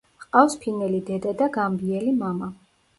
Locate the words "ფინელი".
0.63-1.03